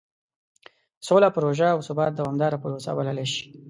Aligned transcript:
سوله 1.07 1.29
پروژه 1.35 1.67
او 1.75 1.81
ثبات 1.87 2.11
دومداره 2.19 2.57
پروسه 2.63 2.91
بللی 2.97 3.25
شي. 3.33 3.43